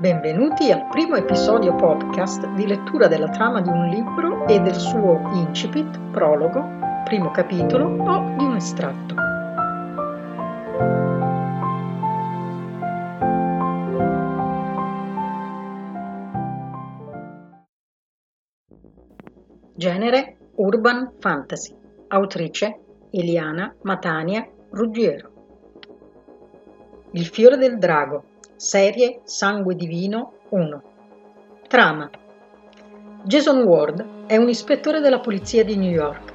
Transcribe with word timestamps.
Benvenuti 0.00 0.72
al 0.72 0.88
primo 0.88 1.16
episodio 1.16 1.74
podcast 1.74 2.46
di 2.54 2.66
lettura 2.66 3.06
della 3.06 3.28
trama 3.28 3.60
di 3.60 3.68
un 3.68 3.86
libro 3.86 4.46
e 4.46 4.58
del 4.58 4.74
suo 4.74 5.28
incipit, 5.34 6.00
prologo, 6.10 6.64
primo 7.04 7.30
capitolo 7.30 7.84
o 7.84 8.34
di 8.34 8.44
un 8.44 8.56
estratto. 8.56 9.14
Genere 19.74 20.38
Urban 20.54 21.12
Fantasy. 21.18 21.76
Autrice 22.08 22.80
Eliana 23.10 23.76
Matania 23.82 24.48
Ruggiero. 24.70 25.30
Il 27.10 27.26
fiore 27.26 27.58
del 27.58 27.76
drago 27.76 28.29
Serie 28.60 29.22
Sangue 29.24 29.74
Divino 29.74 30.34
1 30.50 30.82
Trama 31.66 32.10
Jason 33.22 33.62
Ward 33.62 34.26
è 34.26 34.36
un 34.36 34.50
ispettore 34.50 35.00
della 35.00 35.20
polizia 35.20 35.64
di 35.64 35.76
New 35.76 35.90
York, 35.90 36.32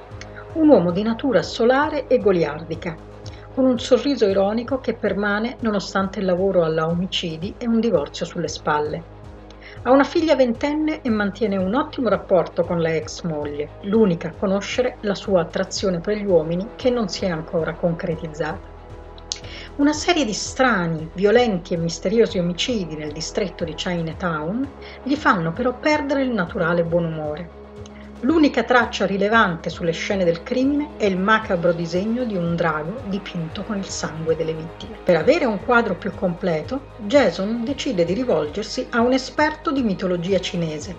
un 0.54 0.68
uomo 0.68 0.90
di 0.90 1.04
natura 1.04 1.44
solare 1.44 2.08
e 2.08 2.18
goliardica, 2.18 2.96
con 3.54 3.64
un 3.64 3.78
sorriso 3.78 4.26
ironico 4.26 4.80
che 4.80 4.94
permane 4.94 5.58
nonostante 5.60 6.18
il 6.18 6.24
lavoro 6.24 6.64
alla 6.64 6.88
omicidi 6.88 7.54
e 7.58 7.68
un 7.68 7.78
divorzio 7.78 8.26
sulle 8.26 8.48
spalle. 8.48 9.02
Ha 9.82 9.92
una 9.92 10.02
figlia 10.02 10.34
ventenne 10.34 11.02
e 11.02 11.10
mantiene 11.10 11.56
un 11.56 11.76
ottimo 11.76 12.08
rapporto 12.08 12.64
con 12.64 12.82
la 12.82 12.92
ex 12.92 13.22
moglie, 13.22 13.68
l'unica 13.82 14.30
a 14.30 14.34
conoscere 14.36 14.96
la 15.02 15.14
sua 15.14 15.42
attrazione 15.42 16.00
per 16.00 16.16
gli 16.16 16.26
uomini 16.26 16.70
che 16.74 16.90
non 16.90 17.06
si 17.06 17.24
è 17.24 17.28
ancora 17.28 17.74
concretizzata. 17.74 18.74
Una 19.76 19.92
serie 19.92 20.24
di 20.24 20.32
strani, 20.32 21.10
violenti 21.12 21.74
e 21.74 21.76
misteriosi 21.76 22.38
omicidi 22.38 22.96
nel 22.96 23.12
distretto 23.12 23.62
di 23.62 23.74
Chinatown 23.74 24.66
gli 25.02 25.14
fanno 25.16 25.52
però 25.52 25.74
perdere 25.78 26.22
il 26.22 26.30
naturale 26.30 26.82
buon 26.82 27.04
umore. 27.04 27.50
L'unica 28.20 28.62
traccia 28.62 29.04
rilevante 29.04 29.68
sulle 29.68 29.92
scene 29.92 30.24
del 30.24 30.42
crimine 30.42 30.92
è 30.96 31.04
il 31.04 31.18
macabro 31.18 31.74
disegno 31.74 32.24
di 32.24 32.34
un 32.34 32.56
drago 32.56 33.02
dipinto 33.08 33.64
con 33.64 33.76
il 33.76 33.84
sangue 33.84 34.34
delle 34.34 34.54
vittime. 34.54 34.96
Per 35.04 35.14
avere 35.14 35.44
un 35.44 35.62
quadro 35.62 35.94
più 35.94 36.10
completo, 36.14 36.92
Jason 37.00 37.62
decide 37.62 38.06
di 38.06 38.14
rivolgersi 38.14 38.86
a 38.92 39.02
un 39.02 39.12
esperto 39.12 39.72
di 39.72 39.82
mitologia 39.82 40.40
cinese. 40.40 40.96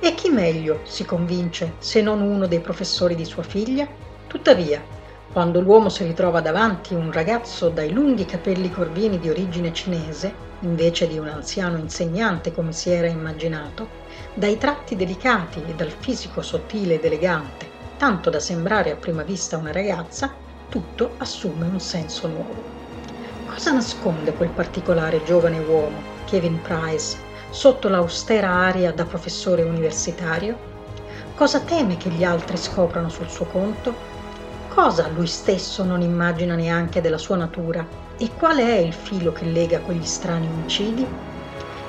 E 0.00 0.14
chi 0.14 0.30
meglio, 0.30 0.80
si 0.82 1.04
convince, 1.04 1.74
se 1.78 2.02
non 2.02 2.20
uno 2.20 2.48
dei 2.48 2.58
professori 2.58 3.14
di 3.14 3.24
sua 3.24 3.44
figlia? 3.44 3.86
Tuttavia, 4.26 4.82
quando 5.32 5.60
l'uomo 5.60 5.88
si 5.88 6.04
ritrova 6.04 6.40
davanti 6.40 6.94
un 6.94 7.12
ragazzo 7.12 7.68
dai 7.68 7.92
lunghi 7.92 8.24
capelli 8.24 8.70
corvini 8.70 9.18
di 9.18 9.28
origine 9.28 9.72
cinese, 9.72 10.34
invece 10.60 11.06
di 11.06 11.18
un 11.18 11.28
anziano 11.28 11.76
insegnante 11.76 12.52
come 12.52 12.72
si 12.72 12.90
era 12.90 13.06
immaginato, 13.06 13.88
dai 14.34 14.56
tratti 14.56 14.96
delicati 14.96 15.62
e 15.66 15.74
dal 15.74 15.90
fisico 15.90 16.40
sottile 16.42 16.94
ed 16.94 17.04
elegante, 17.04 17.68
tanto 17.98 18.30
da 18.30 18.40
sembrare 18.40 18.90
a 18.90 18.96
prima 18.96 19.22
vista 19.22 19.56
una 19.56 19.72
ragazza, 19.72 20.32
tutto 20.68 21.14
assume 21.18 21.66
un 21.66 21.80
senso 21.80 22.28
nuovo. 22.28 22.74
Cosa 23.46 23.72
nasconde 23.72 24.32
quel 24.32 24.50
particolare 24.50 25.22
giovane 25.22 25.58
uomo, 25.58 26.02
Kevin 26.24 26.60
Price, 26.62 27.16
sotto 27.50 27.88
l'austera 27.88 28.50
aria 28.50 28.92
da 28.92 29.04
professore 29.04 29.62
universitario? 29.62 30.74
Cosa 31.34 31.60
teme 31.60 31.96
che 31.96 32.10
gli 32.10 32.24
altri 32.24 32.56
scoprano 32.56 33.08
sul 33.08 33.28
suo 33.28 33.44
conto? 33.46 34.15
Cosa 34.76 35.08
lui 35.08 35.26
stesso 35.26 35.84
non 35.84 36.02
immagina 36.02 36.54
neanche 36.54 37.00
della 37.00 37.16
sua 37.16 37.36
natura 37.36 37.88
e 38.18 38.28
qual 38.36 38.58
è 38.58 38.76
il 38.76 38.92
filo 38.92 39.32
che 39.32 39.46
lega 39.46 39.80
quegli 39.80 40.04
strani 40.04 40.48
omicidi? 40.48 41.06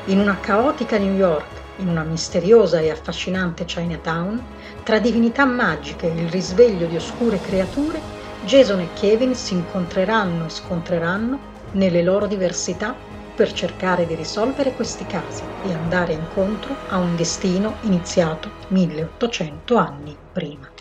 In 0.05 0.19
una 0.21 0.39
caotica 0.39 0.97
New 0.97 1.13
York, 1.13 1.49
in 1.79 1.89
una 1.89 2.03
misteriosa 2.03 2.79
e 2.79 2.89
affascinante 2.89 3.65
Chinatown, 3.65 4.41
tra 4.83 4.99
divinità 4.99 5.43
magiche 5.43 6.07
e 6.09 6.17
il 6.17 6.29
risveglio 6.29 6.87
di 6.87 6.95
oscure 6.95 7.41
creature, 7.41 7.99
Jason 8.45 8.79
e 8.79 8.93
Kevin 8.93 9.35
si 9.35 9.55
incontreranno 9.55 10.45
e 10.45 10.49
scontreranno 10.49 11.39
nelle 11.71 12.01
loro 12.01 12.25
diversità 12.25 12.95
per 13.35 13.51
cercare 13.51 14.05
di 14.07 14.15
risolvere 14.15 14.71
questi 14.71 15.05
casi 15.05 15.43
e 15.61 15.73
andare 15.73 16.13
incontro 16.13 16.73
a 16.87 16.99
un 16.99 17.17
destino 17.17 17.75
iniziato 17.81 18.49
1800 18.69 19.75
anni 19.75 20.17
prima. 20.31 20.71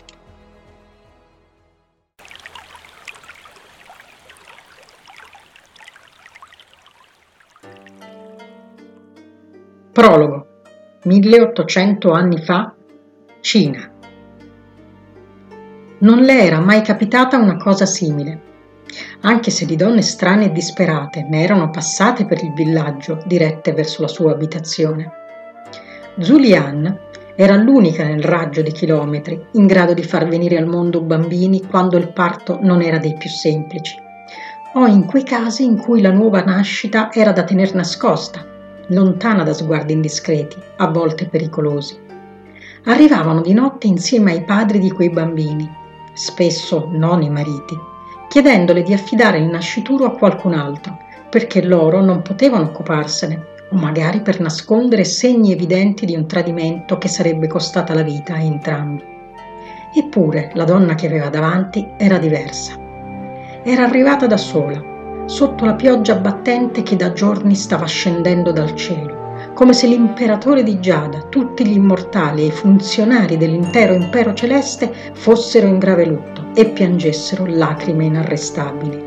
Prologo 10.07 10.45
1800 11.03 12.11
anni 12.13 12.41
fa 12.41 12.73
Cina 13.41 13.91
Non 15.97 16.19
le 16.19 16.43
era 16.45 16.61
mai 16.61 16.81
capitata 16.81 17.37
una 17.37 17.57
cosa 17.57 17.85
simile, 17.85 18.41
anche 19.23 19.51
se 19.51 19.65
di 19.65 19.75
donne 19.75 20.01
strane 20.01 20.45
e 20.45 20.51
disperate 20.53 21.27
ne 21.29 21.43
erano 21.43 21.69
passate 21.71 22.25
per 22.25 22.41
il 22.41 22.53
villaggio 22.53 23.21
dirette 23.25 23.73
verso 23.73 24.01
la 24.01 24.07
sua 24.07 24.31
abitazione. 24.31 25.11
Zulian 26.19 26.99
era 27.35 27.57
l'unica 27.57 28.05
nel 28.05 28.23
raggio 28.23 28.61
di 28.61 28.71
chilometri 28.71 29.47
in 29.55 29.65
grado 29.65 29.93
di 29.93 30.03
far 30.03 30.25
venire 30.29 30.57
al 30.57 30.67
mondo 30.67 31.01
bambini 31.01 31.65
quando 31.65 31.97
il 31.97 32.13
parto 32.13 32.59
non 32.61 32.81
era 32.81 32.97
dei 32.97 33.15
più 33.15 33.29
semplici, 33.29 33.97
o 34.75 34.87
in 34.87 35.05
quei 35.05 35.25
casi 35.25 35.65
in 35.65 35.77
cui 35.77 35.99
la 35.99 36.11
nuova 36.11 36.43
nascita 36.43 37.11
era 37.11 37.33
da 37.33 37.43
tener 37.43 37.75
nascosta 37.75 38.55
lontana 38.87 39.43
da 39.43 39.53
sguardi 39.53 39.93
indiscreti, 39.93 40.57
a 40.77 40.87
volte 40.87 41.27
pericolosi. 41.27 41.97
Arrivavano 42.85 43.41
di 43.41 43.53
notte 43.53 43.87
insieme 43.87 44.31
ai 44.31 44.43
padri 44.43 44.79
di 44.79 44.91
quei 44.91 45.09
bambini, 45.09 45.69
spesso 46.13 46.87
non 46.91 47.21
i 47.21 47.29
mariti, 47.29 47.77
chiedendole 48.29 48.83
di 48.83 48.93
affidare 48.93 49.39
il 49.39 49.45
nascituro 49.45 50.05
a 50.05 50.11
qualcun 50.11 50.53
altro, 50.53 50.97
perché 51.29 51.63
loro 51.63 52.01
non 52.01 52.21
potevano 52.21 52.65
occuparsene, 52.65 53.55
o 53.71 53.75
magari 53.75 54.21
per 54.21 54.39
nascondere 54.39 55.03
segni 55.03 55.51
evidenti 55.51 56.05
di 56.05 56.15
un 56.15 56.25
tradimento 56.25 56.97
che 56.97 57.09
sarebbe 57.09 57.47
costata 57.47 57.93
la 57.93 58.03
vita 58.03 58.35
a 58.35 58.39
entrambi. 58.39 59.03
Eppure 59.93 60.51
la 60.53 60.63
donna 60.63 60.95
che 60.95 61.07
aveva 61.07 61.29
davanti 61.29 61.85
era 61.97 62.17
diversa. 62.17 62.77
Era 63.63 63.83
arrivata 63.83 64.27
da 64.27 64.37
sola, 64.37 64.81
sotto 65.27 65.65
la 65.65 65.75
pioggia 65.75 66.15
battente 66.15 66.83
che 66.83 66.95
da 66.95 67.11
giorni 67.11 67.53
stava 67.53 67.85
scendendo 67.85 68.53
dal 68.53 68.73
cielo, 68.75 69.51
come 69.53 69.73
se 69.73 69.85
l'imperatore 69.85 70.63
di 70.63 70.79
Giada, 70.79 71.23
tutti 71.23 71.67
gli 71.67 71.75
immortali 71.75 72.43
e 72.43 72.45
i 72.45 72.51
funzionari 72.51 73.35
dell'intero 73.35 73.93
impero 73.93 74.33
celeste 74.33 74.91
fossero 75.13 75.67
in 75.67 75.79
grave 75.79 76.05
lutto 76.05 76.45
e 76.55 76.69
piangessero 76.69 77.45
lacrime 77.45 78.05
inarrestabili. 78.05 79.05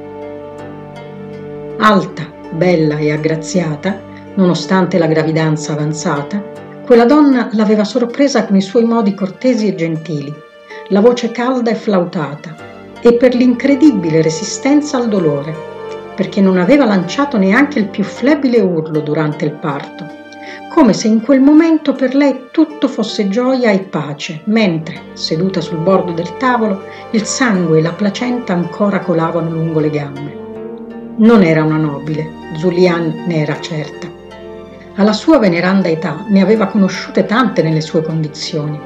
Alta, 1.78 2.30
bella 2.50 2.98
e 2.98 3.12
aggraziata, 3.12 3.98
nonostante 4.34 4.98
la 4.98 5.06
gravidanza 5.06 5.72
avanzata, 5.72 6.42
quella 6.84 7.06
donna 7.06 7.48
l'aveva 7.52 7.84
sorpresa 7.84 8.44
con 8.44 8.56
i 8.56 8.60
suoi 8.60 8.84
modi 8.84 9.14
cortesi 9.14 9.68
e 9.68 9.74
gentili, 9.74 10.34
la 10.88 11.00
voce 11.00 11.30
calda 11.30 11.70
e 11.70 11.74
flautata, 11.76 12.54
e 13.00 13.14
per 13.14 13.34
l'incredibile 13.34 14.20
resistenza 14.20 14.98
al 14.98 15.08
dolore 15.08 15.69
perché 16.20 16.42
non 16.42 16.58
aveva 16.58 16.84
lanciato 16.84 17.38
neanche 17.38 17.78
il 17.78 17.88
più 17.88 18.04
flebile 18.04 18.60
urlo 18.60 19.00
durante 19.00 19.46
il 19.46 19.52
parto, 19.52 20.06
come 20.68 20.92
se 20.92 21.08
in 21.08 21.22
quel 21.22 21.40
momento 21.40 21.94
per 21.94 22.14
lei 22.14 22.48
tutto 22.50 22.88
fosse 22.88 23.30
gioia 23.30 23.70
e 23.70 23.78
pace, 23.78 24.42
mentre, 24.44 25.00
seduta 25.14 25.62
sul 25.62 25.78
bordo 25.78 26.12
del 26.12 26.36
tavolo, 26.36 26.82
il 27.12 27.24
sangue 27.24 27.78
e 27.78 27.80
la 27.80 27.92
placenta 27.92 28.52
ancora 28.52 28.98
colavano 28.98 29.48
lungo 29.48 29.80
le 29.80 29.88
gambe. 29.88 30.36
Non 31.16 31.42
era 31.42 31.64
una 31.64 31.78
nobile, 31.78 32.28
Zulian 32.54 33.24
ne 33.26 33.36
era 33.36 33.58
certa. 33.58 34.06
Alla 34.96 35.14
sua 35.14 35.38
veneranda 35.38 35.88
età 35.88 36.26
ne 36.28 36.42
aveva 36.42 36.66
conosciute 36.66 37.24
tante 37.24 37.62
nelle 37.62 37.80
sue 37.80 38.02
condizioni. 38.02 38.78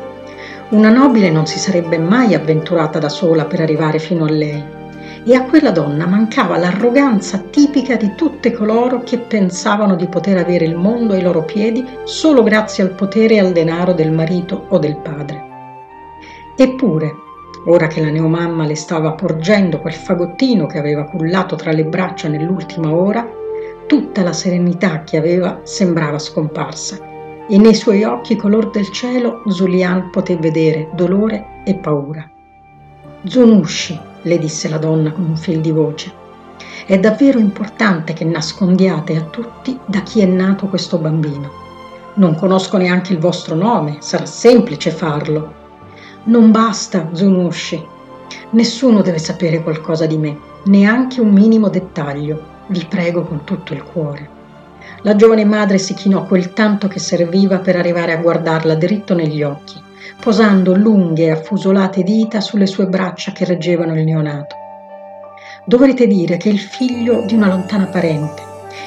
Una 0.68 0.90
nobile 0.90 1.30
non 1.30 1.48
si 1.48 1.58
sarebbe 1.58 1.98
mai 1.98 2.32
avventurata 2.32 3.00
da 3.00 3.08
sola 3.08 3.44
per 3.44 3.60
arrivare 3.60 3.98
fino 3.98 4.24
a 4.24 4.30
lei 4.30 4.73
e 5.24 5.34
a 5.34 5.44
quella 5.44 5.70
donna 5.70 6.06
mancava 6.06 6.58
l'arroganza 6.58 7.38
tipica 7.38 7.96
di 7.96 8.14
tutte 8.14 8.52
coloro 8.52 9.02
che 9.02 9.18
pensavano 9.18 9.96
di 9.96 10.06
poter 10.06 10.36
avere 10.36 10.66
il 10.66 10.76
mondo 10.76 11.14
ai 11.14 11.22
loro 11.22 11.44
piedi 11.44 11.84
solo 12.04 12.42
grazie 12.42 12.82
al 12.82 12.90
potere 12.94 13.34
e 13.34 13.40
al 13.40 13.52
denaro 13.52 13.94
del 13.94 14.12
marito 14.12 14.66
o 14.68 14.78
del 14.78 14.96
padre. 14.98 15.52
Eppure, 16.56 17.12
ora 17.66 17.86
che 17.86 18.02
la 18.02 18.10
neomamma 18.10 18.66
le 18.66 18.76
stava 18.76 19.12
porgendo 19.12 19.80
quel 19.80 19.94
fagottino 19.94 20.66
che 20.66 20.78
aveva 20.78 21.04
cullato 21.04 21.56
tra 21.56 21.72
le 21.72 21.84
braccia 21.84 22.28
nell'ultima 22.28 22.92
ora, 22.94 23.26
tutta 23.86 24.22
la 24.22 24.32
serenità 24.32 25.04
che 25.04 25.16
aveva 25.16 25.60
sembrava 25.62 26.18
scomparsa 26.18 26.98
e 27.48 27.58
nei 27.58 27.74
suoi 27.74 28.04
occhi 28.04 28.36
color 28.36 28.70
del 28.70 28.90
cielo 28.90 29.42
Zulian 29.46 30.10
poté 30.10 30.36
vedere 30.36 30.88
dolore 30.94 31.62
e 31.64 31.74
paura. 31.74 32.28
Zonushi, 33.24 34.00
le 34.24 34.38
disse 34.38 34.68
la 34.68 34.78
donna 34.78 35.12
con 35.12 35.24
un 35.24 35.36
fil 35.36 35.60
di 35.60 35.70
voce. 35.70 36.12
È 36.86 36.98
davvero 36.98 37.38
importante 37.38 38.12
che 38.12 38.24
nascondiate 38.24 39.16
a 39.16 39.22
tutti 39.22 39.78
da 39.86 40.00
chi 40.00 40.20
è 40.20 40.26
nato 40.26 40.66
questo 40.66 40.98
bambino. 40.98 41.62
Non 42.14 42.34
conosco 42.34 42.76
neanche 42.76 43.12
il 43.12 43.18
vostro 43.18 43.54
nome, 43.54 43.96
sarà 44.00 44.26
semplice 44.26 44.90
farlo. 44.90 45.62
Non 46.24 46.50
basta, 46.50 47.08
Zunushi. 47.12 47.86
Nessuno 48.50 49.02
deve 49.02 49.18
sapere 49.18 49.62
qualcosa 49.62 50.06
di 50.06 50.16
me, 50.16 50.38
neanche 50.64 51.20
un 51.20 51.30
minimo 51.30 51.68
dettaglio. 51.68 52.52
Vi 52.68 52.86
prego 52.88 53.24
con 53.24 53.44
tutto 53.44 53.72
il 53.72 53.82
cuore. 53.82 54.28
La 55.02 55.16
giovane 55.16 55.44
madre 55.44 55.78
si 55.78 55.92
chinò 55.94 56.24
quel 56.24 56.52
tanto 56.52 56.88
che 56.88 56.98
serviva 56.98 57.58
per 57.58 57.76
arrivare 57.76 58.12
a 58.12 58.20
guardarla 58.20 58.74
dritto 58.74 59.14
negli 59.14 59.42
occhi, 59.42 59.78
posando 60.20 60.74
lunghe 60.74 61.24
e 61.24 61.30
affusolate 61.30 62.02
dita 62.02 62.40
sulle 62.40 62.66
sue 62.66 62.86
braccia 62.86 63.32
che 63.32 63.44
reggevano 63.44 63.94
il 63.94 64.04
neonato. 64.04 64.56
Dovrete 65.64 66.06
dire 66.06 66.36
che 66.36 66.48
è 66.48 66.52
il 66.52 66.58
figlio 66.58 67.22
di 67.26 67.34
una 67.34 67.48
lontana 67.48 67.86
parente 67.86 68.42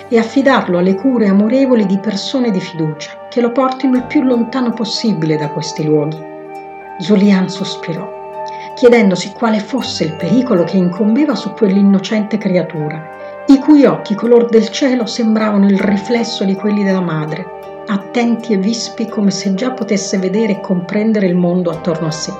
e 0.10 0.18
affidarlo 0.18 0.78
alle 0.78 0.96
cure 0.96 1.28
amorevoli 1.28 1.86
di 1.86 1.98
persone 1.98 2.52
di 2.52 2.60
fiducia 2.60 3.28
che 3.30 3.42
lo 3.42 3.52
portino 3.52 3.98
il 3.98 4.04
più 4.04 4.22
lontano 4.24 4.72
possibile 4.72 5.38
da 5.38 5.50
questi 5.50 5.84
luoghi. 5.84 6.18
Zulian 7.00 7.50
sospirò, 7.50 8.08
chiedendosi 8.76 9.34
quale 9.34 9.60
fosse 9.60 10.04
il 10.04 10.16
pericolo 10.16 10.64
che 10.64 10.78
incombeva 10.78 11.36
su 11.36 11.52
quell'innocente 11.52 12.38
creatura 12.38 13.16
i 13.50 13.60
cui 13.60 13.86
occhi 13.86 14.14
color 14.14 14.50
del 14.50 14.68
cielo 14.70 15.06
sembravano 15.06 15.68
il 15.68 15.80
riflesso 15.80 16.44
di 16.44 16.54
quelli 16.54 16.84
della 16.84 17.00
madre, 17.00 17.67
attenti 17.88 18.54
e 18.54 18.58
vispi 18.58 19.08
come 19.08 19.32
se 19.32 19.54
già 19.54 19.72
potesse 19.72 20.18
vedere 20.18 20.54
e 20.54 20.62
comprendere 20.62 21.28
il 21.28 21.36
mondo 21.36 21.70
attorno 21.70 22.08
a 22.08 22.12
sé. 22.12 22.34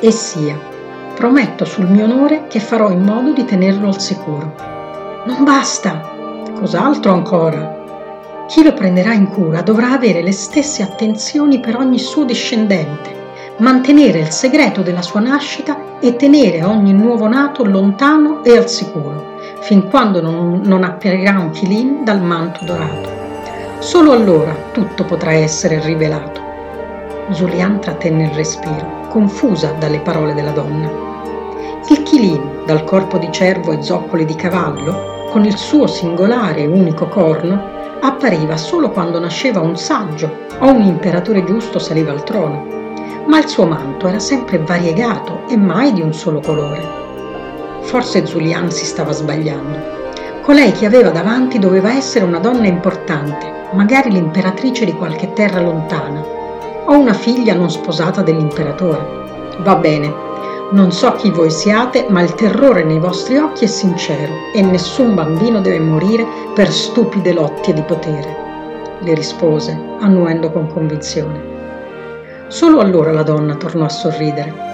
E 0.00 0.10
sia, 0.10 0.58
prometto 1.14 1.64
sul 1.64 1.88
mio 1.88 2.04
onore 2.04 2.46
che 2.48 2.60
farò 2.60 2.90
in 2.90 3.02
modo 3.02 3.32
di 3.32 3.44
tenerlo 3.44 3.88
al 3.88 4.00
sicuro. 4.00 4.54
Non 5.26 5.44
basta! 5.44 6.10
Cos'altro 6.54 7.12
ancora? 7.12 8.44
Chi 8.48 8.62
lo 8.62 8.72
prenderà 8.72 9.12
in 9.12 9.28
cura 9.28 9.62
dovrà 9.62 9.92
avere 9.92 10.22
le 10.22 10.32
stesse 10.32 10.82
attenzioni 10.82 11.60
per 11.60 11.76
ogni 11.76 11.98
suo 11.98 12.24
discendente, 12.24 13.10
mantenere 13.58 14.20
il 14.20 14.30
segreto 14.30 14.82
della 14.82 15.02
sua 15.02 15.20
nascita 15.20 15.98
e 16.00 16.16
tenere 16.16 16.64
ogni 16.64 16.92
nuovo 16.92 17.28
nato 17.28 17.64
lontano 17.64 18.42
e 18.44 18.56
al 18.56 18.68
sicuro 18.68 19.30
fin 19.62 19.88
quando 19.88 20.20
non, 20.20 20.60
non 20.64 20.82
apparirà 20.82 21.38
un 21.38 21.50
chilin 21.50 22.04
dal 22.04 22.20
manto 22.20 22.64
dorato. 22.64 23.21
Solo 23.82 24.12
allora 24.12 24.54
tutto 24.70 25.04
potrà 25.04 25.32
essere 25.32 25.80
rivelato. 25.80 26.40
Zulian 27.30 27.80
trattenne 27.80 28.26
il 28.26 28.30
respiro, 28.30 29.08
confusa 29.08 29.72
dalle 29.72 29.98
parole 29.98 30.34
della 30.34 30.52
donna. 30.52 30.88
Il 31.88 32.04
chilin, 32.04 32.62
dal 32.64 32.84
corpo 32.84 33.18
di 33.18 33.28
cervo 33.32 33.72
e 33.72 33.82
zoccoli 33.82 34.24
di 34.24 34.36
cavallo, 34.36 35.26
con 35.30 35.44
il 35.44 35.56
suo 35.56 35.88
singolare 35.88 36.60
e 36.60 36.66
unico 36.66 37.08
corno, 37.08 37.60
appariva 38.00 38.56
solo 38.56 38.88
quando 38.90 39.18
nasceva 39.18 39.58
un 39.58 39.76
saggio 39.76 40.30
o 40.60 40.70
un 40.70 40.82
imperatore 40.82 41.42
giusto 41.42 41.80
saliva 41.80 42.12
al 42.12 42.22
trono, 42.22 42.64
ma 43.26 43.38
il 43.40 43.48
suo 43.48 43.66
manto 43.66 44.06
era 44.06 44.20
sempre 44.20 44.58
variegato 44.58 45.42
e 45.48 45.56
mai 45.56 45.92
di 45.92 46.02
un 46.02 46.14
solo 46.14 46.38
colore. 46.38 46.80
Forse 47.80 48.24
Zulian 48.26 48.70
si 48.70 48.84
stava 48.84 49.10
sbagliando. 49.10 50.01
Colei 50.42 50.72
che 50.72 50.86
aveva 50.86 51.10
davanti 51.10 51.60
doveva 51.60 51.92
essere 51.92 52.24
una 52.24 52.40
donna 52.40 52.66
importante, 52.66 53.68
magari 53.74 54.10
l'imperatrice 54.10 54.84
di 54.84 54.92
qualche 54.92 55.32
terra 55.32 55.60
lontana, 55.60 56.20
o 56.84 56.98
una 56.98 57.12
figlia 57.12 57.54
non 57.54 57.70
sposata 57.70 58.22
dell'imperatore. 58.22 59.56
Va 59.60 59.76
bene, 59.76 60.12
non 60.72 60.90
so 60.90 61.12
chi 61.12 61.30
voi 61.30 61.48
siate, 61.48 62.06
ma 62.08 62.22
il 62.22 62.34
terrore 62.34 62.82
nei 62.82 62.98
vostri 62.98 63.36
occhi 63.36 63.64
è 63.64 63.68
sincero 63.68 64.32
e 64.52 64.60
nessun 64.62 65.14
bambino 65.14 65.60
deve 65.60 65.78
morire 65.78 66.26
per 66.54 66.72
stupide 66.72 67.32
lotte 67.32 67.72
di 67.72 67.82
potere, 67.82 68.36
le 68.98 69.14
rispose, 69.14 69.80
annuendo 70.00 70.50
con 70.50 70.66
convinzione. 70.66 71.50
Solo 72.48 72.80
allora 72.80 73.12
la 73.12 73.22
donna 73.22 73.54
tornò 73.54 73.84
a 73.84 73.90
sorridere 73.90 74.70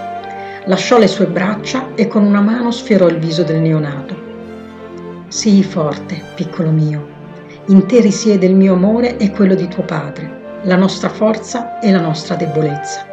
lasciò 0.68 0.98
le 0.98 1.06
sue 1.06 1.26
braccia 1.26 1.94
e 1.94 2.08
con 2.08 2.24
una 2.24 2.40
mano 2.40 2.70
sfiorò 2.70 3.08
il 3.08 3.18
viso 3.18 3.42
del 3.42 3.60
neonato. 3.60 4.17
Sii 5.30 5.62
forte, 5.62 6.22
piccolo 6.34 6.70
mio. 6.70 7.06
Interi 7.66 8.10
siede 8.10 8.46
il 8.46 8.54
mio 8.54 8.72
amore 8.72 9.18
e 9.18 9.30
quello 9.30 9.54
di 9.54 9.68
tuo 9.68 9.82
padre, 9.82 10.60
la 10.62 10.76
nostra 10.76 11.10
forza 11.10 11.80
e 11.80 11.92
la 11.92 12.00
nostra 12.00 12.34
debolezza. 12.34 13.04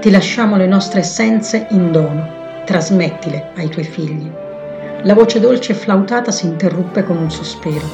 Ti 0.00 0.10
lasciamo 0.10 0.56
le 0.56 0.66
nostre 0.66 1.00
essenze 1.00 1.66
in 1.72 1.92
dono, 1.92 2.26
trasmettile 2.64 3.50
ai 3.56 3.68
tuoi 3.68 3.84
figli. 3.84 4.30
La 5.02 5.12
voce 5.12 5.40
dolce 5.40 5.72
e 5.72 5.74
flautata 5.74 6.30
si 6.30 6.46
interruppe 6.46 7.04
con 7.04 7.18
un 7.18 7.30
sospiro. 7.30 7.84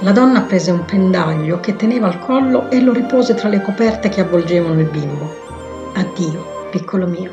La 0.00 0.12
donna 0.12 0.42
prese 0.42 0.70
un 0.70 0.84
pendaglio 0.84 1.60
che 1.60 1.76
teneva 1.76 2.08
al 2.08 2.18
collo 2.18 2.70
e 2.70 2.78
lo 2.82 2.92
ripose 2.92 3.32
tra 3.32 3.48
le 3.48 3.62
coperte 3.62 4.10
che 4.10 4.20
avvolgevano 4.20 4.80
il 4.80 4.90
bimbo. 4.90 5.34
Addio, 5.94 6.68
piccolo 6.70 7.06
mio. 7.06 7.32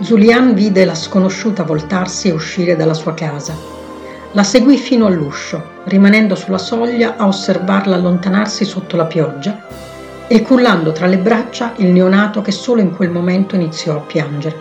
Zulian 0.00 0.54
vide 0.54 0.84
la 0.84 0.96
sconosciuta 0.96 1.62
voltarsi 1.62 2.26
e 2.26 2.32
uscire 2.32 2.74
dalla 2.74 2.94
sua 2.94 3.14
casa. 3.14 3.81
La 4.34 4.44
seguì 4.44 4.78
fino 4.78 5.04
all'uscio, 5.04 5.62
rimanendo 5.84 6.34
sulla 6.34 6.56
soglia 6.56 7.16
a 7.18 7.26
osservarla 7.26 7.96
allontanarsi 7.96 8.64
sotto 8.64 8.96
la 8.96 9.04
pioggia 9.04 9.66
e 10.26 10.40
cullando 10.40 10.92
tra 10.92 11.06
le 11.06 11.18
braccia 11.18 11.74
il 11.76 11.88
neonato 11.88 12.40
che 12.40 12.50
solo 12.50 12.80
in 12.80 12.96
quel 12.96 13.10
momento 13.10 13.56
iniziò 13.56 13.96
a 13.96 14.00
piangere. 14.00 14.56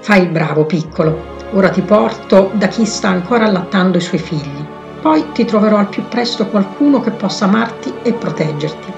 Fai 0.00 0.22
il 0.22 0.28
bravo, 0.30 0.64
piccolo. 0.64 1.36
Ora 1.52 1.68
ti 1.68 1.82
porto 1.82 2.50
da 2.54 2.68
chi 2.68 2.86
sta 2.86 3.08
ancora 3.08 3.44
allattando 3.44 3.98
i 3.98 4.02
suoi 4.02 4.20
figli. 4.20 4.64
Poi 5.02 5.32
ti 5.32 5.44
troverò 5.44 5.76
al 5.76 5.88
più 5.90 6.08
presto 6.08 6.46
qualcuno 6.46 7.00
che 7.00 7.10
possa 7.10 7.44
amarti 7.44 7.92
e 8.02 8.14
proteggerti. 8.14 8.92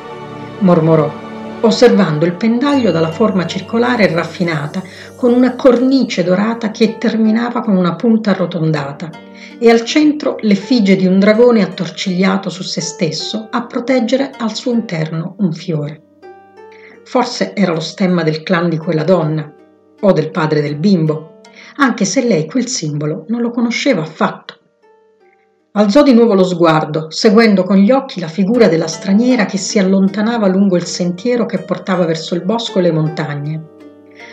Mormorò 0.60 1.29
osservando 1.60 2.24
il 2.24 2.34
pendaglio 2.34 2.90
dalla 2.90 3.10
forma 3.10 3.46
circolare 3.46 4.08
e 4.08 4.14
raffinata, 4.14 4.82
con 5.16 5.32
una 5.32 5.54
cornice 5.54 6.24
dorata 6.24 6.70
che 6.70 6.98
terminava 6.98 7.60
con 7.60 7.76
una 7.76 7.94
punta 7.96 8.30
arrotondata, 8.30 9.10
e 9.58 9.70
al 9.70 9.84
centro 9.84 10.36
l'effigie 10.40 10.96
di 10.96 11.06
un 11.06 11.18
dragone 11.18 11.62
attorcigliato 11.62 12.48
su 12.48 12.62
se 12.62 12.80
stesso 12.80 13.48
a 13.50 13.66
proteggere 13.66 14.30
al 14.38 14.54
suo 14.54 14.72
interno 14.72 15.34
un 15.38 15.52
fiore. 15.52 16.02
Forse 17.04 17.54
era 17.54 17.72
lo 17.72 17.80
stemma 17.80 18.22
del 18.22 18.42
clan 18.42 18.68
di 18.68 18.78
quella 18.78 19.04
donna, 19.04 19.52
o 20.00 20.12
del 20.12 20.30
padre 20.30 20.62
del 20.62 20.76
bimbo, 20.76 21.40
anche 21.76 22.04
se 22.04 22.24
lei 22.24 22.46
quel 22.46 22.68
simbolo 22.68 23.24
non 23.28 23.40
lo 23.40 23.50
conosceva 23.50 24.02
affatto. 24.02 24.59
Alzò 25.72 26.02
di 26.02 26.12
nuovo 26.12 26.34
lo 26.34 26.42
sguardo, 26.42 27.12
seguendo 27.12 27.62
con 27.62 27.76
gli 27.76 27.92
occhi 27.92 28.18
la 28.18 28.26
figura 28.26 28.66
della 28.66 28.88
straniera 28.88 29.44
che 29.44 29.56
si 29.56 29.78
allontanava 29.78 30.48
lungo 30.48 30.74
il 30.74 30.84
sentiero 30.84 31.46
che 31.46 31.58
portava 31.58 32.04
verso 32.06 32.34
il 32.34 32.42
bosco 32.42 32.80
e 32.80 32.82
le 32.82 32.90
montagne. 32.90 33.62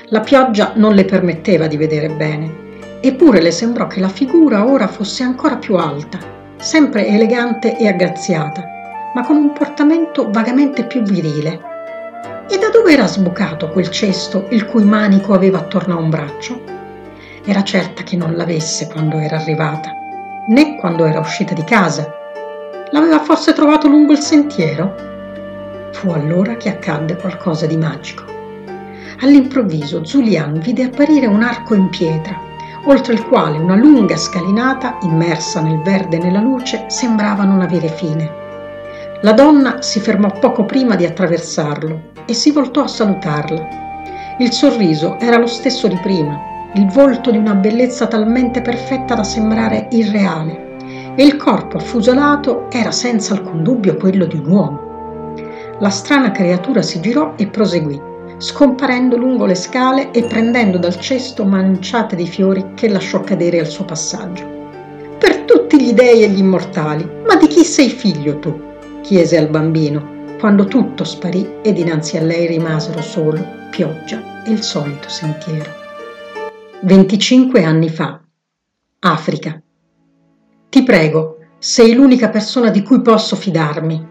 La 0.05 0.21
pioggia 0.21 0.71
non 0.77 0.95
le 0.95 1.05
permetteva 1.05 1.67
di 1.67 1.77
vedere 1.77 2.09
bene, 2.09 2.99
eppure 3.01 3.39
le 3.39 3.51
sembrò 3.51 3.85
che 3.85 3.99
la 3.99 4.09
figura 4.09 4.65
ora 4.65 4.87
fosse 4.87 5.21
ancora 5.21 5.57
più 5.57 5.75
alta, 5.75 6.17
sempre 6.57 7.05
elegante 7.05 7.77
e 7.77 7.87
aggraziata, 7.87 8.63
ma 9.13 9.23
con 9.23 9.35
un 9.35 9.53
portamento 9.53 10.31
vagamente 10.31 10.85
più 10.85 11.03
virile. 11.03 11.59
E 12.49 12.57
da 12.57 12.69
dove 12.69 12.93
era 12.93 13.05
sbucato 13.05 13.69
quel 13.69 13.91
cesto 13.91 14.47
il 14.49 14.65
cui 14.65 14.83
manico 14.83 15.35
aveva 15.35 15.59
attorno 15.59 15.97
a 15.97 16.01
un 16.01 16.09
braccio? 16.09 16.59
Era 17.45 17.63
certa 17.63 18.01
che 18.01 18.15
non 18.17 18.35
l'avesse 18.35 18.87
quando 18.87 19.19
era 19.19 19.37
arrivata 19.37 19.97
né 20.47 20.75
quando 20.77 21.05
era 21.05 21.19
uscita 21.19 21.53
di 21.53 21.63
casa. 21.63 22.13
L'aveva 22.91 23.19
forse 23.19 23.53
trovato 23.53 23.87
lungo 23.87 24.13
il 24.13 24.19
sentiero? 24.19 24.95
Fu 25.91 26.09
allora 26.11 26.55
che 26.55 26.69
accadde 26.69 27.15
qualcosa 27.17 27.65
di 27.65 27.77
magico. 27.77 28.23
All'improvviso 29.21 30.05
Zulian 30.05 30.59
vide 30.59 30.83
apparire 30.83 31.25
un 31.25 31.41
arco 31.41 31.73
in 31.73 31.89
pietra, 31.89 32.39
oltre 32.85 33.13
il 33.13 33.25
quale 33.25 33.57
una 33.57 33.75
lunga 33.75 34.15
scalinata, 34.15 34.99
immersa 35.01 35.61
nel 35.61 35.81
verde 35.81 36.17
e 36.17 36.19
nella 36.19 36.39
luce, 36.39 36.85
sembrava 36.87 37.43
non 37.43 37.61
avere 37.61 37.89
fine. 37.89 38.45
La 39.21 39.33
donna 39.33 39.81
si 39.81 39.99
fermò 39.99 40.31
poco 40.39 40.65
prima 40.65 40.95
di 40.95 41.03
attraversarlo 41.03 42.11
e 42.25 42.33
si 42.33 42.51
voltò 42.51 42.83
a 42.83 42.87
salutarla. 42.87 43.67
Il 44.37 44.51
sorriso 44.51 45.17
era 45.19 45.37
lo 45.37 45.47
stesso 45.47 45.87
di 45.87 45.97
prima, 45.97 46.39
il 46.73 46.87
volto 46.87 47.31
di 47.31 47.37
una 47.37 47.55
bellezza 47.55 48.07
talmente 48.07 48.61
perfetta 48.61 49.15
da 49.15 49.23
sembrare 49.23 49.87
irreale, 49.91 50.75
e 51.15 51.23
il 51.23 51.35
corpo 51.37 51.77
affusolato 51.77 52.67
era 52.69 52.91
senza 52.91 53.33
alcun 53.33 53.63
dubbio 53.63 53.95
quello 53.95 54.25
di 54.25 54.37
un 54.37 54.51
uomo. 54.51 55.33
La 55.79 55.89
strana 55.89 56.31
creatura 56.31 56.81
si 56.81 56.99
girò 56.99 57.33
e 57.37 57.47
proseguì, 57.47 57.99
scomparendo 58.37 59.17
lungo 59.17 59.45
le 59.45 59.55
scale 59.55 60.11
e 60.11 60.23
prendendo 60.23 60.77
dal 60.77 60.99
cesto 60.99 61.45
manciate 61.45 62.15
di 62.15 62.27
fiori 62.27 62.73
che 62.75 62.89
lasciò 62.89 63.21
cadere 63.21 63.59
al 63.59 63.67
suo 63.67 63.85
passaggio. 63.85 64.45
Per 65.17 65.39
tutti 65.41 65.81
gli 65.81 65.93
dei 65.93 66.23
e 66.23 66.29
gli 66.29 66.39
immortali, 66.39 67.09
ma 67.25 67.35
di 67.35 67.47
chi 67.47 67.63
sei 67.63 67.89
figlio 67.89 68.37
tu? 68.39 68.65
chiese 69.01 69.37
al 69.37 69.49
bambino, 69.49 70.15
quando 70.39 70.65
tutto 70.65 71.03
sparì 71.03 71.61
e 71.63 71.73
dinanzi 71.73 72.17
a 72.17 72.21
lei 72.21 72.45
rimasero 72.45 73.01
solo 73.01 73.43
pioggia 73.71 74.43
e 74.45 74.51
il 74.51 74.61
solito 74.61 75.09
sentiero. 75.09 75.86
25 76.79 77.63
anni 77.63 77.89
fa. 77.89 78.21
Africa. 78.99 79.59
Ti 80.69 80.83
prego, 80.83 81.37
sei 81.57 81.95
l'unica 81.95 82.29
persona 82.29 82.69
di 82.69 82.83
cui 82.83 83.01
posso 83.01 83.35
fidarmi. 83.35 84.07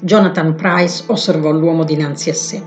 Jonathan 0.00 0.54
Price 0.54 1.04
osservò 1.08 1.50
l'uomo 1.50 1.84
dinanzi 1.84 2.30
a 2.30 2.34
sé. 2.34 2.64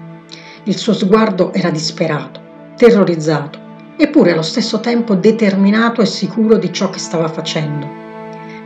Il 0.66 0.78
suo 0.78 0.94
sguardo 0.94 1.52
era 1.52 1.72
disperato, 1.72 2.40
terrorizzato, 2.76 3.60
eppure 3.98 4.34
allo 4.34 4.44
stesso 4.44 4.82
tempo 4.82 5.16
determinato 5.16 6.02
e 6.02 6.06
sicuro 6.06 6.58
di 6.58 6.72
ciò 6.72 6.92
che 6.92 7.00
stava 7.00 7.28
facendo. 7.28 7.88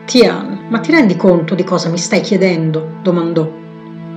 Tian, 0.04 0.68
ma 0.70 0.80
ti 0.80 0.92
rendi 0.92 1.16
conto 1.16 1.56
di 1.56 1.64
cosa 1.64 1.88
mi 1.88 1.98
stai 1.98 2.20
chiedendo? 2.20 2.98
domandò. 3.02 3.50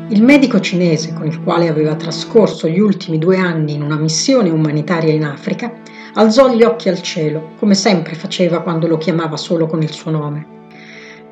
Il 0.08 0.22
medico 0.22 0.58
cinese 0.58 1.12
con 1.12 1.26
il 1.26 1.40
quale 1.44 1.68
aveva 1.68 1.94
trascorso 1.94 2.66
gli 2.66 2.80
ultimi 2.80 3.18
due 3.18 3.38
anni 3.38 3.74
in 3.74 3.82
una 3.82 3.96
missione 3.96 4.50
umanitaria 4.50 5.12
in 5.12 5.24
Africa 5.24 5.72
alzò 6.16 6.48
gli 6.48 6.62
occhi 6.62 6.88
al 6.88 7.02
cielo, 7.02 7.50
come 7.58 7.74
sempre 7.74 8.14
faceva 8.14 8.60
quando 8.60 8.86
lo 8.86 8.96
chiamava 8.96 9.36
solo 9.36 9.66
con 9.66 9.82
il 9.82 9.90
suo 9.90 10.10
nome. 10.10 10.54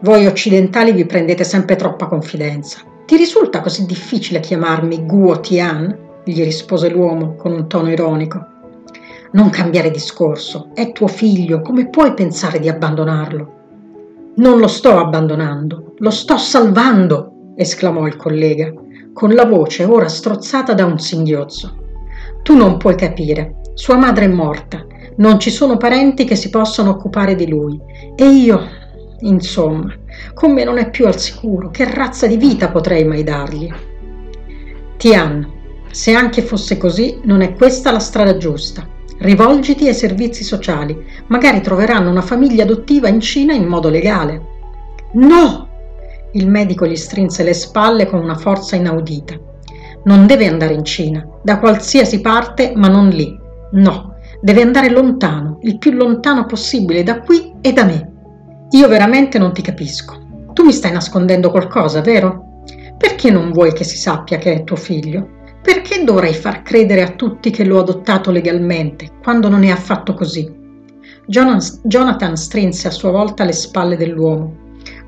Voi 0.01 0.27
occidentali 0.27 0.93
vi 0.93 1.07
prendete 1.07 1.45
sempre 1.45 1.77
troppa 1.77 2.07
confidenza. 2.07 2.81
Ti 3.07 3.17
risulta 3.17 3.61
così 3.61 3.87
difficile 3.87 4.41
chiamarmi 4.41 5.05
Guo 5.05 5.41
Tian? 5.41 6.03
gli 6.27 6.43
rispose 6.43 6.89
l'uomo 6.89 7.35
con 7.35 7.53
un 7.53 7.69
tono 7.69 7.91
ironico. 7.91 8.47
Non 9.33 9.51
cambiare 9.51 9.91
discorso, 9.91 10.71
è 10.75 10.93
tuo 10.93 11.07
figlio, 11.07 11.61
come 11.61 11.89
puoi 11.89 12.15
pensare 12.15 12.59
di 12.59 12.69
abbandonarlo? 12.69 13.53
Non 14.37 14.59
lo 14.59 14.69
sto 14.69 14.99
abbandonando, 14.99 15.95
lo 15.99 16.11
sto 16.11 16.37
salvando, 16.39 17.53
esclamò 17.57 18.07
il 18.07 18.17
collega, 18.17 18.73
con 19.13 19.35
la 19.35 19.45
voce 19.45 19.85
ora 19.85 20.09
strozzata 20.09 20.73
da 20.73 20.85
un 20.85 20.99
singhiozzo. 20.99 21.83
Tu 22.43 22.55
non 22.57 22.79
puoi 22.79 22.97
capire, 22.97 23.57
sua 23.75 23.97
madre 23.97 24.27
è 24.27 24.29
morta, 24.29 24.87
non 25.17 25.39
ci 25.39 25.51
sono 25.51 25.77
parenti 25.77 26.25
che 26.25 26.37
si 26.37 26.49
possano 26.49 26.91
occupare 26.91 27.35
di 27.35 27.49
lui 27.49 27.81
e 28.17 28.25
io, 28.25 28.69
insomma, 29.21 29.93
con 30.33 30.53
me 30.53 30.65
non 30.65 30.79
è 30.79 30.91
più 30.91 31.07
al 31.07 31.19
sicuro. 31.19 31.71
Che 31.71 31.85
razza 31.93 32.27
di 32.27 32.37
vita 32.37 32.71
potrei 32.71 33.05
mai 33.05 33.23
dargli? 33.23 33.73
Tian, 34.97 35.49
se 35.91 36.15
anche 36.15 36.43
fosse 36.43 36.77
così, 36.77 37.21
non 37.25 37.41
è 37.41 37.55
questa 37.55 37.91
la 37.93 37.99
strada 37.99 38.37
giusta. 38.37 38.87
Rivolgiti 39.19 39.87
ai 39.87 39.95
servizi 39.95 40.43
sociali, 40.43 41.05
magari 41.29 41.61
troveranno 41.61 42.11
una 42.11 42.23
famiglia 42.23 42.65
adottiva 42.65 43.09
in 43.09 43.21
Cina 43.21 43.55
in 43.55 43.67
modo 43.67 43.89
legale. 43.89 44.43
No! 45.13 45.69
Il 46.33 46.49
medico 46.49 46.87
gli 46.87 46.97
strinse 46.97 47.45
le 47.45 47.55
spalle 47.55 48.07
con 48.07 48.21
una 48.21 48.35
forza 48.35 48.75
inaudita. 48.75 49.35
Non 50.05 50.27
deve 50.27 50.49
andare 50.49 50.75
in 50.75 50.85
Cina, 50.85 51.25
da 51.43 51.61
qualsiasi 51.61 52.21
parte, 52.21 52.73
ma 52.75 52.89
non 52.89 53.09
lì. 53.09 53.43
No, 53.75 54.15
deve 54.41 54.63
andare 54.63 54.89
lontano, 54.89 55.59
il 55.63 55.79
più 55.79 55.91
lontano 55.93 56.47
possibile 56.47 57.03
da 57.03 57.21
qui 57.21 57.55
e 57.61 57.73
da 57.73 57.85
me. 57.85 58.13
Io 58.71 58.87
veramente 58.89 59.39
non 59.39 59.53
ti 59.53 59.63
capisco. 59.63 60.49
Tu 60.53 60.65
mi 60.65 60.73
stai 60.73 60.93
nascondendo 60.93 61.51
qualcosa, 61.51 62.01
vero? 62.01 62.63
Perché 62.97 63.31
non 63.31 63.51
vuoi 63.51 63.73
che 63.73 63.83
si 63.83 63.97
sappia 63.97 64.39
che 64.39 64.55
è 64.55 64.65
tuo 64.65 64.77
figlio? 64.77 65.29
Perché 65.61 66.05
dovrei 66.05 66.35
far 66.35 66.63
credere 66.63 67.03
a 67.03 67.11
tutti 67.11 67.51
che 67.51 67.65
l'ho 67.65 67.81
adottato 67.81 68.31
legalmente, 68.31 69.09
quando 69.23 69.49
non 69.49 69.65
è 69.65 69.71
affatto 69.71 70.15
così? 70.15 70.49
Jonathan 71.27 72.37
strinse 72.37 72.87
a 72.87 72.93
sua 72.93 73.11
volta 73.11 73.45
le 73.45 73.53
spalle 73.53 73.97
dell'uomo, 73.97 74.55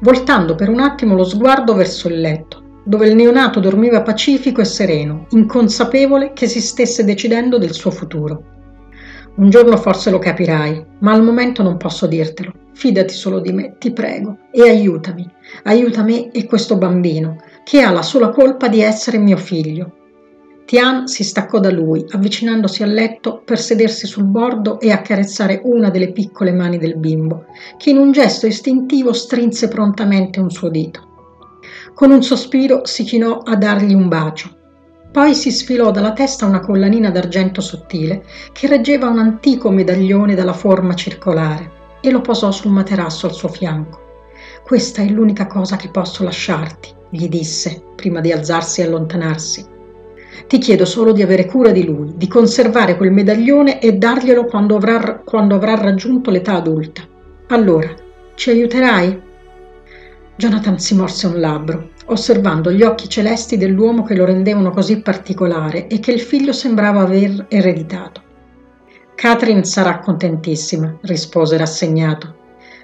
voltando 0.01 0.57
per 0.57 0.71
un 0.71 0.81
attimo 0.81 1.15
lo 1.15 1.25
sguardo 1.25 1.75
verso 1.75 2.09
il 2.09 2.21
letto, 2.21 2.81
dove 2.85 3.07
il 3.07 3.15
neonato 3.15 3.61
dormiva 3.61 4.03
pacifico 4.03 4.61
e 4.61 4.65
sereno, 4.65 5.27
inconsapevole 5.31 6.33
che 6.33 6.49
si 6.49 6.61
stesse 6.61 7.05
decidendo 7.05 7.59
del 7.59 7.73
suo 7.73 7.91
futuro. 7.91 8.55
Un 9.37 9.51
giorno 9.51 9.77
forse 9.77 10.11
lo 10.11 10.19
capirai, 10.19 10.83
ma 11.01 11.13
al 11.13 11.23
momento 11.23 11.63
non 11.63 11.77
posso 11.77 12.07
dirtelo. 12.07 12.53
Fidati 12.73 13.13
solo 13.13 13.41
di 13.41 13.53
me, 13.53 13.77
ti 13.79 13.93
prego, 13.93 14.39
e 14.51 14.63
aiutami. 14.63 15.29
Aiuta 15.65 16.03
me 16.03 16.31
e 16.31 16.47
questo 16.47 16.79
bambino, 16.79 17.37
che 17.63 17.83
ha 17.83 17.91
la 17.91 18.01
sola 18.01 18.31
colpa 18.31 18.69
di 18.69 18.81
essere 18.81 19.19
mio 19.19 19.37
figlio. 19.37 19.93
Tian 20.65 21.07
si 21.07 21.23
staccò 21.23 21.61
da 21.61 21.71
lui, 21.71 22.03
avvicinandosi 22.09 22.83
al 22.83 22.93
letto 22.93 23.43
per 23.45 23.59
sedersi 23.59 24.07
sul 24.07 24.25
bordo 24.25 24.81
e 24.81 24.91
accarezzare 24.91 25.61
una 25.65 25.91
delle 25.91 26.13
piccole 26.13 26.53
mani 26.53 26.79
del 26.79 26.97
bimbo, 26.97 27.45
che 27.77 27.91
in 27.91 27.99
un 27.99 28.13
gesto 28.13 28.47
istintivo 28.47 29.13
strinse 29.13 29.69
prontamente 29.69 30.41
un 30.41 30.51
suo 30.51 30.71
dito. 30.71 31.03
Con 31.93 32.11
un 32.11 32.23
sospiro 32.23 32.87
si 32.87 33.05
chinò 33.05 33.41
a 33.45 33.55
dargli 33.55 33.93
un 33.93 34.09
bacio, 34.09 34.56
poi 35.17 35.35
si 35.35 35.51
sfilò 35.51 35.91
dalla 35.91 36.13
testa 36.13 36.45
una 36.45 36.61
collanina 36.61 37.09
d'argento 37.09 37.63
sottile 37.63 38.23
che 38.53 38.67
reggeva 38.67 39.09
un 39.09 39.19
antico 39.19 39.71
medaglione 39.71 40.35
dalla 40.35 40.53
forma 40.53 40.95
circolare 40.95 41.71
e 42.03 42.11
lo 42.11 42.21
posò 42.21 42.51
sul 42.51 42.71
materasso 42.71 43.25
al 43.25 43.33
suo 43.33 43.49
fianco. 43.49 43.99
Questa 44.63 45.01
è 45.01 45.09
l'unica 45.09 45.47
cosa 45.47 45.77
che 45.77 45.89
posso 45.89 46.23
lasciarti, 46.23 46.91
gli 47.09 47.31
disse, 47.31 47.83
prima 47.97 48.21
di 48.21 48.31
alzarsi 48.31 48.83
e 48.83 48.85
allontanarsi. 48.85 49.65
Ti 50.49 50.59
chiedo 50.59 50.85
solo 50.85 51.13
di 51.13 51.23
avere 51.23 51.47
cura 51.47 51.71
di 51.71 51.87
lui, 51.87 52.13
di 52.15 52.29
conservare 52.29 52.99
quel 52.99 53.11
medaglione 53.11 53.81
e 53.81 53.95
darglielo 53.95 54.45
quando 54.45 54.77
avrà, 54.77 55.23
quando 55.25 55.55
avrà 55.55 55.77
raggiunto 55.77 56.31
l'età 56.31 56.57
adulta. 56.57 57.01
Allora, 57.47 57.89
ci 58.35 58.51
aiuterai? 58.51 59.19
Jonathan 60.37 60.79
si 60.79 60.95
morse 60.95 61.27
un 61.27 61.41
labbro 61.41 61.95
osservando 62.07 62.71
gli 62.71 62.83
occhi 62.83 63.09
celesti 63.09 63.57
dell'uomo 63.57 64.03
che 64.03 64.15
lo 64.15 64.25
rendevano 64.25 64.71
così 64.71 65.01
particolare 65.01 65.87
e 65.87 65.99
che 65.99 66.13
il 66.13 66.21
figlio 66.21 66.53
sembrava 66.53 67.01
aver 67.01 67.47
ereditato. 67.49 68.23
Catherine 69.15 69.65
sarà 69.65 69.99
contentissima, 69.99 70.99
rispose 71.03 71.57
rassegnato. 71.57 72.35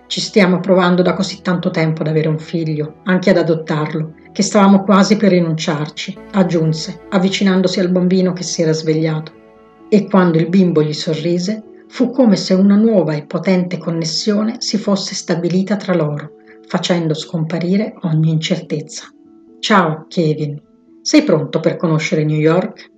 Ci 0.07 0.21
stiamo 0.21 0.61
provando 0.61 1.03
da 1.03 1.15
così 1.15 1.41
tanto 1.43 1.71
tempo 1.71 2.03
ad 2.03 2.09
avere 2.09 2.29
un 2.29 2.39
figlio, 2.39 2.97
anche 3.05 3.31
ad 3.31 3.39
adottarlo, 3.39 4.15
che 4.33 4.43
stavamo 4.43 4.83
quasi 4.83 5.17
per 5.17 5.31
rinunciarci, 5.31 6.19
aggiunse, 6.33 7.03
avvicinandosi 7.11 7.81
al 7.81 7.91
bambino 7.91 8.33
che 8.33 8.43
si 8.43 8.63
era 8.63 8.73
svegliato. 8.73 9.33
E 9.89 10.07
quando 10.09 10.39
il 10.39 10.49
bimbo 10.49 10.83
gli 10.83 10.95
sorrise, 10.95 11.63
fu 11.89 12.11
come 12.11 12.37
se 12.37 12.55
una 12.55 12.77
nuova 12.77 13.13
e 13.15 13.25
potente 13.25 13.79
connessione 13.79 14.57
si 14.59 14.79
fosse 14.79 15.15
stabilita 15.15 15.77
tra 15.77 15.95
loro 15.95 16.41
facendo 16.67 17.15
scomparire 17.15 17.95
ogni 18.03 18.31
incertezza. 18.31 19.07
Ciao, 19.59 20.07
Kevin. 20.09 20.61
Sei 21.03 21.23
pronto 21.23 21.61
per 21.61 21.77
conoscere 21.77 22.25
New 22.25 22.39
York? 22.39 22.92